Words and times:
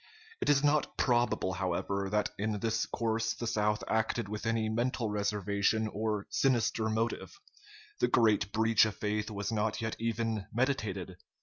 It 0.41 0.49
is 0.49 0.63
not 0.63 0.97
probable, 0.97 1.53
however, 1.53 2.09
that 2.09 2.31
in 2.39 2.59
this 2.59 2.87
course 2.87 3.35
the 3.35 3.45
South 3.45 3.83
acted 3.87 4.27
with 4.27 4.47
any 4.47 4.67
mental 4.67 5.11
reservation 5.11 5.87
or 5.87 6.25
sinister 6.31 6.89
motive. 6.89 7.39
The 7.99 8.07
great 8.07 8.51
breach 8.51 8.83
of 8.87 8.95
faith 8.97 9.29
was 9.29 9.51
not 9.51 9.79
yet 9.79 9.95
even 9.99 10.47
meditated. 10.51 11.17